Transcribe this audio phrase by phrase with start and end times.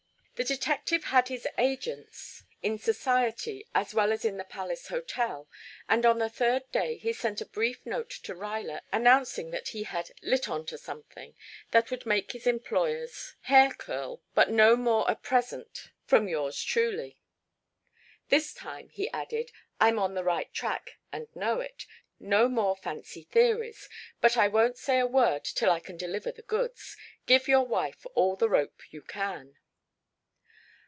[0.35, 5.47] The detective had his agents in society, as well as in the Palace Hotel,
[5.87, 9.83] and on the third day he sent a brief note to Ruyler announcing that he
[9.83, 11.35] had "lit on to something"
[11.69, 17.19] that would make his employer's "hair curl, but no more at present from yours truly."
[18.29, 21.85] "This time," he added, "I'm on the right track and know it.
[22.19, 23.87] No more fancy theories.
[24.21, 26.97] But I won't say a word till I can deliver the goods.
[27.27, 29.59] Give your wife all the rope you can."